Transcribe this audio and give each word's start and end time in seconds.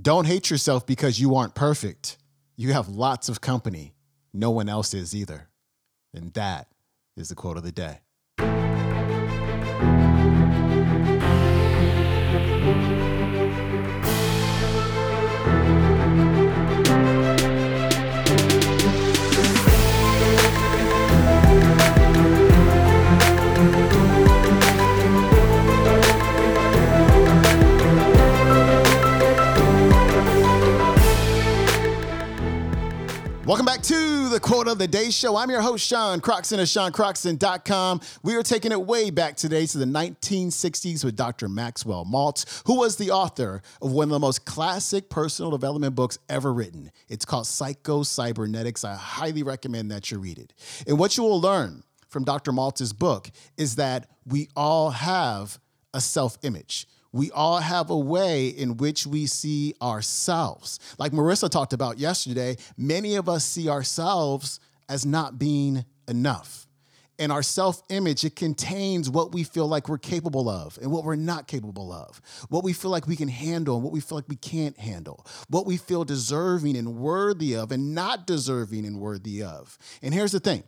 Don't 0.00 0.26
hate 0.26 0.50
yourself 0.50 0.86
because 0.86 1.20
you 1.20 1.34
aren't 1.36 1.54
perfect. 1.54 2.18
You 2.56 2.72
have 2.72 2.88
lots 2.88 3.28
of 3.28 3.40
company. 3.40 3.94
No 4.32 4.50
one 4.50 4.68
else 4.68 4.92
is 4.94 5.14
either. 5.14 5.48
And 6.12 6.32
that 6.34 6.68
is 7.16 7.28
the 7.28 7.34
quote 7.34 7.56
of 7.56 7.62
the 7.62 7.72
day. 7.72 8.00
Welcome 33.46 33.66
back 33.66 33.82
to 33.82 34.30
the 34.30 34.40
Quote 34.40 34.68
of 34.68 34.78
the 34.78 34.88
Day 34.88 35.10
Show. 35.10 35.36
I'm 35.36 35.50
your 35.50 35.60
host, 35.60 35.86
Sean 35.86 36.18
Croxton 36.20 36.60
of 36.60 36.66
SeanCroxton.com. 36.66 38.00
We 38.22 38.36
are 38.36 38.42
taking 38.42 38.72
it 38.72 38.80
way 38.80 39.10
back 39.10 39.36
today 39.36 39.66
to 39.66 39.76
the 39.76 39.84
1960s 39.84 41.04
with 41.04 41.14
Dr. 41.14 41.50
Maxwell 41.50 42.06
Maltz, 42.06 42.62
who 42.66 42.78
was 42.78 42.96
the 42.96 43.10
author 43.10 43.60
of 43.82 43.92
one 43.92 44.04
of 44.04 44.12
the 44.12 44.18
most 44.18 44.46
classic 44.46 45.10
personal 45.10 45.50
development 45.50 45.94
books 45.94 46.18
ever 46.30 46.54
written. 46.54 46.90
It's 47.10 47.26
called 47.26 47.46
Psycho 47.46 48.02
Cybernetics. 48.02 48.82
I 48.82 48.94
highly 48.94 49.42
recommend 49.42 49.90
that 49.90 50.10
you 50.10 50.20
read 50.20 50.38
it. 50.38 50.54
And 50.86 50.98
what 50.98 51.18
you 51.18 51.24
will 51.24 51.38
learn 51.38 51.82
from 52.08 52.24
Dr. 52.24 52.50
Maltz's 52.50 52.94
book 52.94 53.30
is 53.58 53.76
that 53.76 54.08
we 54.24 54.48
all 54.56 54.88
have 54.88 55.58
a 55.92 56.00
self 56.00 56.38
image 56.44 56.86
we 57.14 57.30
all 57.30 57.58
have 57.58 57.90
a 57.90 57.96
way 57.96 58.48
in 58.48 58.76
which 58.76 59.06
we 59.06 59.26
see 59.26 59.72
ourselves. 59.80 60.80
Like 60.98 61.12
Marissa 61.12 61.48
talked 61.48 61.72
about 61.72 61.96
yesterday, 61.96 62.56
many 62.76 63.14
of 63.14 63.28
us 63.28 63.44
see 63.44 63.68
ourselves 63.68 64.58
as 64.88 65.06
not 65.06 65.38
being 65.38 65.84
enough. 66.08 66.66
And 67.20 67.30
our 67.30 67.44
self 67.44 67.82
image, 67.88 68.24
it 68.24 68.34
contains 68.34 69.08
what 69.08 69.32
we 69.32 69.44
feel 69.44 69.68
like 69.68 69.88
we're 69.88 69.96
capable 69.96 70.48
of 70.48 70.76
and 70.82 70.90
what 70.90 71.04
we're 71.04 71.14
not 71.14 71.46
capable 71.46 71.92
of, 71.92 72.20
what 72.48 72.64
we 72.64 72.72
feel 72.72 72.90
like 72.90 73.06
we 73.06 73.14
can 73.14 73.28
handle 73.28 73.76
and 73.76 73.84
what 73.84 73.92
we 73.92 74.00
feel 74.00 74.18
like 74.18 74.28
we 74.28 74.34
can't 74.34 74.76
handle, 74.76 75.24
what 75.48 75.66
we 75.66 75.76
feel 75.76 76.02
deserving 76.02 76.76
and 76.76 76.96
worthy 76.96 77.54
of 77.54 77.70
and 77.70 77.94
not 77.94 78.26
deserving 78.26 78.84
and 78.84 78.98
worthy 78.98 79.40
of. 79.40 79.78
And 80.02 80.12
here's 80.12 80.32
the 80.32 80.40
thing 80.40 80.64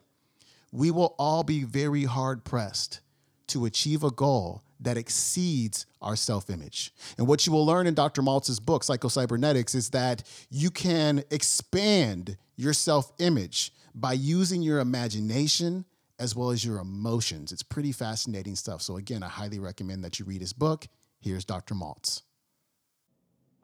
we 0.71 0.93
will 0.93 1.17
all 1.19 1.43
be 1.43 1.65
very 1.65 2.05
hard 2.05 2.45
pressed 2.45 3.01
to 3.49 3.65
achieve 3.65 4.05
a 4.05 4.13
goal 4.13 4.63
that 4.81 4.97
exceeds 4.97 5.87
our 6.03 6.17
self 6.17 6.51
image. 6.51 6.93
And 7.19 7.27
what 7.27 7.47
you 7.47 7.53
will 7.53 7.67
learn 7.67 7.87
in 7.87 7.95
Dr. 7.95 8.23
Maltz's 8.23 8.61
book, 8.61 8.83
Psychocybernetics, 8.83 9.75
is 9.75 9.91
that 9.91 10.23
you 10.51 10.71
can 10.71 11.25
expand 11.31 12.37
your 12.57 12.73
self 12.73 13.13
image 13.19 13.73
by 13.95 14.13
using 14.13 14.63
your 14.63 14.81
imagination 14.81 15.85
as 16.19 16.35
well 16.35 16.51
as 16.51 16.65
your 16.65 16.79
emotions. 16.79 17.53
It's 17.53 17.63
pretty 17.63 17.93
fascinating 17.93 18.55
stuff. 18.55 18.83
So, 18.83 18.97
again, 18.97 19.23
I 19.23 19.29
highly 19.29 19.59
recommend 19.59 20.05
that 20.05 20.19
you 20.19 20.25
read 20.25 20.41
his 20.41 20.53
book. 20.53 20.87
Here's 21.21 21.45
Dr. 21.45 21.75
Maltz. 21.75 22.23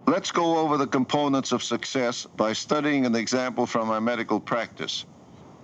Let's 0.07 0.33
go 0.33 0.59
over 0.59 0.77
the 0.77 0.87
components 0.87 1.53
of 1.53 1.63
success 1.63 2.27
by 2.37 2.53
studying 2.55 3.07
an 3.07 3.15
example 3.15 3.67
from 3.67 3.87
my 3.87 4.01
medical 4.01 4.41
practice. 4.41 5.07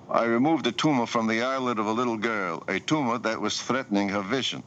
I 0.09 0.25
removed 0.25 0.67
a 0.67 0.73
tumor 0.73 1.07
from 1.07 1.27
the 1.27 1.43
eyelid 1.43 1.79
of 1.79 1.87
a 1.87 1.93
little 1.93 2.17
girl, 2.17 2.63
a 2.69 2.79
tumor 2.79 3.19
that 3.19 3.41
was 3.41 3.61
threatening 3.61 4.09
her 4.11 4.23
vision. 4.23 4.63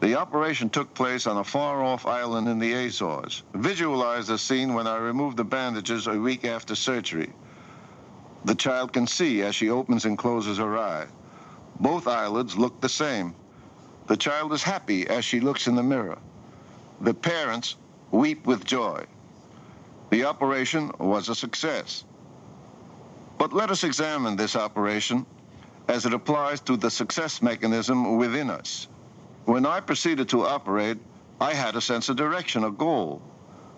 The 0.00 0.14
operation 0.14 0.70
took 0.70 0.94
place 0.94 1.26
on 1.26 1.38
a 1.38 1.44
far-off 1.44 2.06
island 2.06 2.48
in 2.48 2.60
the 2.60 2.72
Azores. 2.72 3.42
Visualize 3.54 4.28
the 4.28 4.38
scene 4.38 4.74
when 4.74 4.86
I 4.86 4.96
removed 4.96 5.36
the 5.36 5.44
bandages 5.44 6.06
a 6.06 6.12
week 6.18 6.44
after 6.44 6.76
surgery. 6.76 7.32
The 8.44 8.54
child 8.54 8.92
can 8.92 9.08
see 9.08 9.42
as 9.42 9.56
she 9.56 9.70
opens 9.70 10.04
and 10.04 10.16
closes 10.16 10.58
her 10.58 10.78
eye. 10.78 11.06
Both 11.80 12.06
eyelids 12.06 12.56
look 12.56 12.80
the 12.80 12.88
same. 12.88 13.34
The 14.06 14.16
child 14.16 14.52
is 14.52 14.62
happy 14.62 15.08
as 15.08 15.24
she 15.24 15.40
looks 15.40 15.66
in 15.66 15.74
the 15.74 15.82
mirror. 15.82 16.18
The 17.00 17.14
parents 17.14 17.74
weep 18.12 18.46
with 18.46 18.64
joy. 18.64 19.04
The 20.10 20.24
operation 20.24 20.92
was 20.98 21.28
a 21.28 21.34
success. 21.34 22.04
But 23.36 23.52
let 23.52 23.70
us 23.70 23.84
examine 23.84 24.36
this 24.36 24.54
operation 24.54 25.26
as 25.88 26.06
it 26.06 26.14
applies 26.14 26.60
to 26.62 26.76
the 26.76 26.90
success 26.90 27.42
mechanism 27.42 28.16
within 28.16 28.48
us. 28.48 28.88
When 29.48 29.64
I 29.64 29.80
proceeded 29.80 30.28
to 30.28 30.44
operate, 30.44 30.98
I 31.40 31.54
had 31.54 31.74
a 31.74 31.80
sense 31.80 32.10
of 32.10 32.16
direction, 32.16 32.64
a 32.64 32.70
goal, 32.70 33.22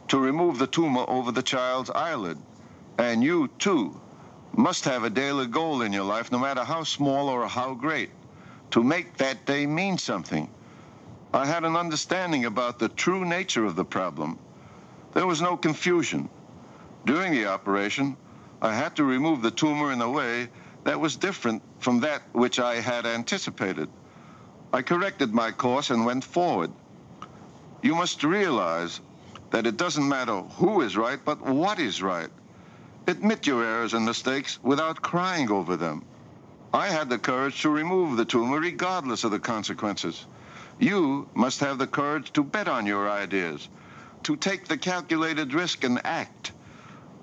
to 0.08 0.18
remove 0.18 0.58
the 0.58 0.66
tumor 0.66 1.04
over 1.06 1.30
the 1.30 1.44
child's 1.44 1.90
eyelid. 1.90 2.38
And 2.98 3.22
you, 3.22 3.46
too, 3.60 4.00
must 4.52 4.84
have 4.86 5.04
a 5.04 5.10
daily 5.10 5.46
goal 5.46 5.82
in 5.82 5.92
your 5.92 6.02
life, 6.02 6.32
no 6.32 6.40
matter 6.40 6.64
how 6.64 6.82
small 6.82 7.28
or 7.28 7.46
how 7.46 7.74
great, 7.74 8.10
to 8.72 8.82
make 8.82 9.16
that 9.18 9.46
day 9.46 9.64
mean 9.64 9.96
something. 9.96 10.50
I 11.32 11.46
had 11.46 11.62
an 11.62 11.76
understanding 11.76 12.46
about 12.46 12.80
the 12.80 12.88
true 12.88 13.24
nature 13.24 13.64
of 13.64 13.76
the 13.76 13.84
problem. 13.84 14.40
There 15.12 15.28
was 15.28 15.40
no 15.40 15.56
confusion. 15.56 16.28
During 17.06 17.30
the 17.30 17.46
operation, 17.46 18.16
I 18.60 18.74
had 18.74 18.96
to 18.96 19.04
remove 19.04 19.40
the 19.40 19.52
tumor 19.52 19.92
in 19.92 20.02
a 20.02 20.10
way 20.10 20.48
that 20.82 20.98
was 20.98 21.14
different 21.14 21.62
from 21.78 22.00
that 22.00 22.22
which 22.32 22.58
I 22.58 22.80
had 22.80 23.06
anticipated. 23.06 23.88
I 24.72 24.82
corrected 24.82 25.34
my 25.34 25.50
course 25.50 25.90
and 25.90 26.06
went 26.06 26.24
forward. 26.24 26.70
You 27.82 27.94
must 27.94 28.22
realize 28.22 29.00
that 29.50 29.66
it 29.66 29.76
doesn't 29.76 30.08
matter 30.08 30.42
who 30.42 30.82
is 30.82 30.96
right, 30.96 31.18
but 31.24 31.40
what 31.40 31.80
is 31.80 32.02
right. 32.02 32.30
Admit 33.08 33.46
your 33.48 33.64
errors 33.64 33.94
and 33.94 34.04
mistakes 34.04 34.60
without 34.62 35.02
crying 35.02 35.50
over 35.50 35.76
them. 35.76 36.04
I 36.72 36.86
had 36.86 37.10
the 37.10 37.18
courage 37.18 37.60
to 37.62 37.70
remove 37.70 38.16
the 38.16 38.24
tumor 38.24 38.60
regardless 38.60 39.24
of 39.24 39.32
the 39.32 39.40
consequences. 39.40 40.26
You 40.78 41.28
must 41.34 41.58
have 41.60 41.78
the 41.78 41.88
courage 41.88 42.32
to 42.34 42.44
bet 42.44 42.68
on 42.68 42.86
your 42.86 43.10
ideas, 43.10 43.68
to 44.22 44.36
take 44.36 44.68
the 44.68 44.78
calculated 44.78 45.52
risk 45.52 45.82
and 45.82 46.00
act. 46.04 46.52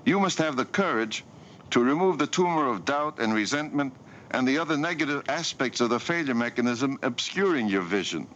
You 0.03 0.19
must 0.19 0.37
have 0.39 0.57
the 0.57 0.65
courage 0.65 1.23
to 1.71 1.81
remove 1.81 2.17
the 2.17 2.27
tumor 2.27 2.67
of 2.67 2.83
doubt 2.83 3.19
and 3.19 3.33
resentment 3.33 3.93
and 4.31 4.47
the 4.47 4.57
other 4.57 4.77
negative 4.77 5.23
aspects 5.29 5.81
of 5.81 5.89
the 5.89 5.99
failure 5.99 6.35
mechanism 6.35 6.99
obscuring 7.03 7.67
your 7.67 7.81
vision. 7.81 8.27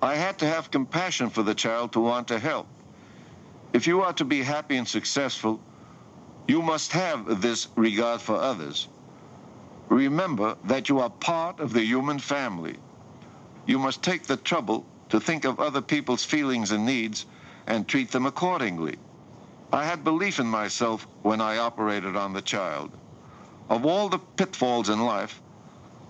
I 0.00 0.16
had 0.16 0.38
to 0.40 0.46
have 0.46 0.70
compassion 0.70 1.30
for 1.30 1.42
the 1.42 1.54
child 1.54 1.92
to 1.92 2.00
want 2.00 2.28
to 2.28 2.38
help. 2.38 2.66
If 3.72 3.86
you 3.86 4.02
are 4.02 4.12
to 4.14 4.24
be 4.24 4.42
happy 4.42 4.76
and 4.76 4.86
successful, 4.86 5.60
you 6.48 6.60
must 6.60 6.92
have 6.92 7.40
this 7.40 7.68
regard 7.76 8.20
for 8.20 8.36
others. 8.36 8.88
Remember 9.88 10.56
that 10.64 10.88
you 10.88 10.98
are 11.00 11.10
part 11.10 11.60
of 11.60 11.72
the 11.72 11.84
human 11.84 12.18
family. 12.18 12.76
You 13.66 13.78
must 13.78 14.02
take 14.02 14.24
the 14.24 14.36
trouble 14.36 14.86
to 15.10 15.20
think 15.20 15.44
of 15.44 15.60
other 15.60 15.82
people's 15.82 16.24
feelings 16.24 16.72
and 16.72 16.84
needs 16.84 17.26
and 17.66 17.86
treat 17.86 18.10
them 18.10 18.26
accordingly. 18.26 18.96
I 19.72 19.84
had 19.84 20.04
belief 20.04 20.40
in 20.40 20.46
myself 20.46 21.06
when 21.22 21.40
I 21.40 21.58
operated 21.58 22.16
on 22.16 22.32
the 22.32 22.42
child. 22.42 22.90
Of 23.68 23.86
all 23.86 24.08
the 24.08 24.18
pitfalls 24.18 24.88
in 24.88 25.04
life, 25.04 25.40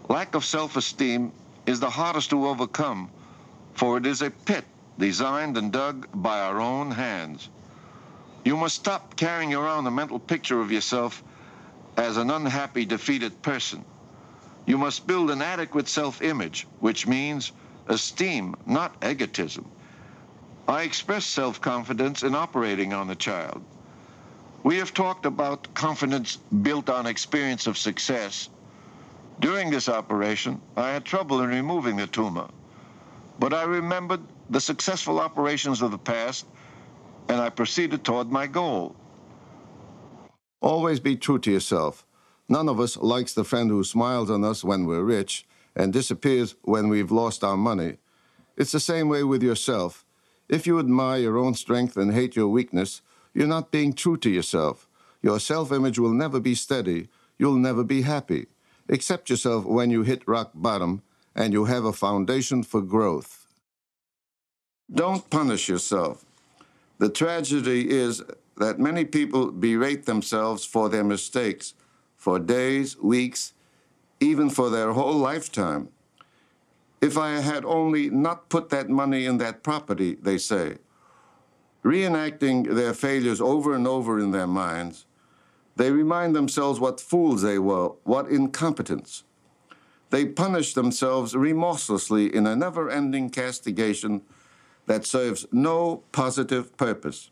lack 0.09 0.35
of 0.35 0.45
self-esteem 0.45 1.33
is 1.67 1.81
the 1.81 1.91
hardest 1.91 2.31
to 2.31 2.47
overcome, 2.47 3.11
for 3.75 3.99
it 3.99 4.07
is 4.07 4.23
a 4.23 4.31
pit 4.31 4.65
designed 4.99 5.57
and 5.57 5.71
dug 5.71 6.09
by 6.15 6.41
our 6.41 6.61
own 6.61 6.91
hands. 6.93 7.51
You 8.45 8.57
must 8.57 8.77
stop 8.77 9.17
carrying 9.17 9.55
around 9.55 9.87
a 9.87 9.91
mental 9.91 10.19
picture 10.19 10.61
of 10.61 10.73
yourself 10.73 11.23
as 11.97 12.17
an 12.17 12.31
unhappy, 12.31 12.85
defeated 12.85 13.43
person. 13.43 13.85
You 14.67 14.79
must 14.79 15.07
build 15.07 15.31
an 15.31 15.43
adequate 15.43 15.89
self-image, 15.89 16.67
which 16.81 17.07
means 17.07 17.53
esteem, 17.87 18.55
not 18.65 18.97
egotism. 19.03 19.71
I 20.67 20.83
express 20.83 21.27
self-confidence 21.27 22.23
in 22.23 22.35
operating 22.35 22.93
on 22.93 23.09
the 23.09 23.17
child. 23.17 23.63
We 24.65 24.77
have 24.77 24.95
talked 24.95 25.27
about 25.27 25.73
confidence 25.75 26.37
built 26.37 26.89
on 26.89 27.07
experience 27.07 27.67
of 27.67 27.77
success. 27.77 28.49
During 29.41 29.71
this 29.71 29.89
operation, 29.89 30.61
I 30.77 30.91
had 30.91 31.05
trouble 31.05 31.43
in 31.43 31.51
removing 31.51 31.97
the 31.97 32.07
tumor, 32.07 32.49
but 33.41 33.53
I 33.53 33.65
remembered 33.65 34.21
the 34.51 34.61
successful 34.61 35.19
operations 35.19 35.83
of 35.83 35.91
the 35.91 35.99
past 35.99 36.47
and 37.29 37.41
I 37.41 37.49
proceeded 37.49 38.05
toward 38.05 38.31
my 38.31 38.47
goal. 38.47 38.95
Always 40.61 41.01
be 41.01 41.17
true 41.17 41.39
to 41.41 41.51
yourself. 41.51 42.07
None 42.49 42.69
of 42.69 42.79
us 42.79 42.97
likes 42.97 43.35
the 43.35 43.45
friend 43.45 43.71
who 43.71 43.83
smiles 43.83 44.31
on 44.31 44.45
us 44.45 44.63
when 44.63 44.87
we're 44.87 45.03
rich 45.03 45.45
and 45.75 45.93
disappears 45.93 46.55
when 46.63 46.89
we've 46.89 47.11
lost 47.11 47.43
our 47.43 47.57
money. 47.57 47.97
It's 48.57 48.73
the 48.73 48.81
same 48.81 49.09
way 49.09 49.25
with 49.25 49.43
yourself. 49.43 50.05
If 50.49 50.67
you 50.67 50.79
admire 50.79 51.19
your 51.19 51.39
own 51.39 51.55
strength 51.55 51.97
and 51.97 52.13
hate 52.13 52.37
your 52.37 52.49
weakness, 52.49 53.01
you're 53.35 53.47
not 53.47 53.71
being 53.71 53.93
true 53.93 54.17
to 54.19 54.31
yourself. 54.31 54.89
Your 55.23 55.39
self 55.41 55.73
image 55.73 55.99
will 55.99 56.13
never 56.13 56.41
be 56.41 56.55
steady. 56.55 57.09
You'll 57.39 57.57
never 57.57 57.85
be 57.85 58.03
happy. 58.03 58.47
Accept 58.89 59.31
yourself 59.31 59.65
when 59.65 59.91
you 59.91 60.03
hit 60.03 60.27
rock 60.27 60.51
bottom 60.55 61.03
and 61.35 61.53
you 61.53 61.65
have 61.65 61.85
a 61.85 61.93
foundation 61.93 62.63
for 62.63 62.83
growth. 62.83 63.47
Don't 64.93 65.29
punish 65.31 65.69
yourself. 65.69 66.25
The 66.99 67.09
tragedy 67.09 67.91
is 67.91 68.23
that 68.59 68.79
many 68.79 69.05
people 69.05 69.51
berate 69.51 70.05
themselves 70.05 70.65
for 70.65 70.89
their 70.89 71.05
mistakes 71.05 71.75
for 72.17 72.39
days, 72.39 72.97
weeks, 72.99 73.53
even 74.21 74.49
for 74.49 74.71
their 74.71 74.93
whole 74.93 75.17
lifetime. 75.17 75.89
If 77.01 77.19
I 77.19 77.41
had 77.41 77.65
only 77.65 78.11
not 78.11 78.49
put 78.49 78.69
that 78.69 78.89
money 78.89 79.27
in 79.27 79.39
that 79.39 79.65
property, 79.65 80.15
they 80.15 80.39
say. 80.39 80.77
Reenacting 81.85 82.75
their 82.75 82.95
failures 82.95 83.41
over 83.41 83.75
and 83.75 83.87
over 83.87 84.21
in 84.21 84.31
their 84.31 84.47
minds, 84.47 85.07
they 85.77 85.91
remind 85.91 86.37
themselves 86.37 86.79
what 86.79 87.01
fools 87.01 87.43
they 87.43 87.59
were, 87.59 87.89
what 88.05 88.29
incompetence. 88.29 89.25
They 90.11 90.27
punish 90.27 90.75
themselves 90.75 91.35
remorselessly 91.35 92.35
in 92.35 92.47
a 92.47 92.55
never 92.55 92.91
ending 92.91 93.31
castigation 93.31 94.23
that 94.87 95.07
serves 95.07 95.47
no 95.51 96.03
positive 96.13 96.77
purpose. 96.77 97.31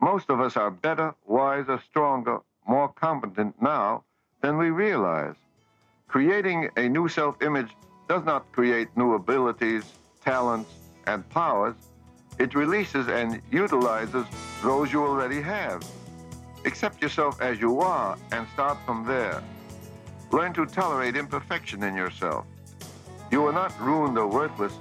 Most 0.00 0.30
of 0.30 0.40
us 0.40 0.56
are 0.56 0.70
better, 0.70 1.14
wiser, 1.26 1.80
stronger, 1.90 2.40
more 2.66 2.88
competent 2.88 3.60
now 3.60 4.04
than 4.40 4.56
we 4.56 4.70
realize. 4.70 5.34
Creating 6.08 6.70
a 6.76 6.88
new 6.88 7.08
self 7.08 7.40
image 7.42 7.70
does 8.08 8.24
not 8.24 8.50
create 8.52 8.88
new 8.96 9.14
abilities, 9.14 9.84
talents, 10.24 10.70
and 11.06 11.28
powers. 11.30 11.74
It 12.38 12.54
releases 12.54 13.08
and 13.08 13.40
utilizes 13.50 14.26
those 14.62 14.92
you 14.92 15.02
already 15.04 15.40
have. 15.42 15.84
Accept 16.64 17.00
yourself 17.00 17.40
as 17.40 17.60
you 17.60 17.80
are 17.80 18.16
and 18.32 18.46
start 18.54 18.78
from 18.84 19.06
there. 19.06 19.42
Learn 20.32 20.52
to 20.54 20.66
tolerate 20.66 21.16
imperfection 21.16 21.82
in 21.82 21.94
yourself. 21.94 22.46
You 23.30 23.46
are 23.46 23.52
not 23.52 23.78
ruined 23.80 24.18
or 24.18 24.26
worthless 24.26 24.72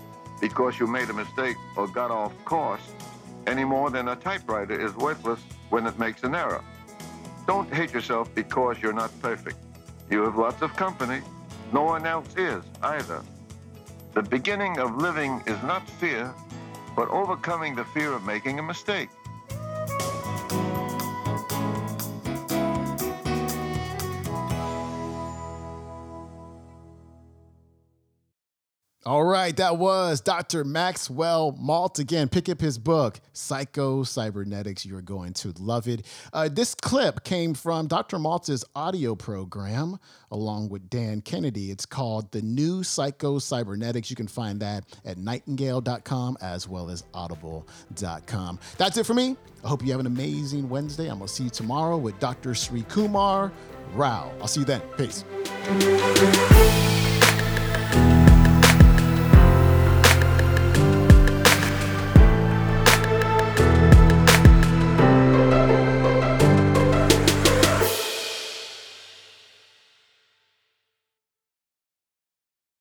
because 0.41 0.79
you 0.79 0.87
made 0.87 1.09
a 1.09 1.13
mistake 1.13 1.57
or 1.77 1.87
got 1.87 2.11
off 2.11 2.33
course 2.45 2.81
any 3.45 3.63
more 3.63 3.89
than 3.89 4.07
a 4.07 4.15
typewriter 4.15 4.79
is 4.79 4.95
worthless 4.95 5.39
when 5.69 5.85
it 5.85 5.99
makes 5.99 6.23
an 6.23 6.35
error. 6.35 6.63
Don't 7.45 7.71
hate 7.73 7.93
yourself 7.93 8.33
because 8.33 8.81
you're 8.81 8.93
not 8.93 9.11
perfect. 9.21 9.57
You 10.09 10.23
have 10.23 10.37
lots 10.37 10.61
of 10.61 10.75
company. 10.75 11.21
No 11.73 11.83
one 11.83 12.05
else 12.05 12.35
is 12.37 12.63
either. 12.81 13.21
The 14.13 14.21
beginning 14.21 14.77
of 14.77 14.95
living 14.97 15.41
is 15.47 15.61
not 15.63 15.89
fear, 15.89 16.33
but 16.95 17.09
overcoming 17.09 17.75
the 17.75 17.83
fear 17.83 18.13
of 18.13 18.25
making 18.25 18.59
a 18.59 18.63
mistake. 18.63 19.09
All 29.05 29.25
right, 29.25 29.53
that 29.57 29.77
was 29.77 30.21
Dr. 30.21 30.63
Maxwell 30.63 31.51
Maltz. 31.61 31.99
Again, 31.99 32.29
pick 32.29 32.47
up 32.47 32.61
his 32.61 32.77
book, 32.77 33.19
Psycho 33.33 34.03
Cybernetics. 34.03 34.85
You're 34.85 35.01
going 35.01 35.33
to 35.33 35.53
love 35.59 35.89
it. 35.89 36.05
Uh, 36.31 36.47
this 36.49 36.73
clip 36.73 37.25
came 37.25 37.53
from 37.53 37.87
Dr. 37.87 38.17
Maltz's 38.17 38.63
audio 38.77 39.13
program 39.13 39.99
along 40.31 40.69
with 40.69 40.89
Dan 40.89 41.19
Kennedy. 41.19 41.69
It's 41.69 41.85
called 41.85 42.31
The 42.31 42.41
New 42.41 42.81
Psycho 42.81 43.39
Cybernetics. 43.39 44.09
You 44.09 44.15
can 44.15 44.27
find 44.29 44.61
that 44.61 44.85
at 45.03 45.17
nightingale.com 45.17 46.37
as 46.41 46.69
well 46.69 46.89
as 46.89 47.03
audible.com. 47.13 48.59
That's 48.77 48.97
it 48.97 49.05
for 49.05 49.13
me. 49.13 49.35
I 49.65 49.67
hope 49.67 49.83
you 49.83 49.91
have 49.91 49.99
an 49.99 50.07
amazing 50.07 50.69
Wednesday. 50.69 51.09
I'm 51.09 51.17
going 51.17 51.27
to 51.27 51.33
see 51.33 51.43
you 51.43 51.49
tomorrow 51.49 51.97
with 51.97 52.17
Dr. 52.19 52.55
Sri 52.55 52.83
Kumar 52.83 53.51
Rao. 53.95 54.31
I'll 54.39 54.47
see 54.47 54.61
you 54.61 54.65
then. 54.65 54.81
Peace. 54.97 55.25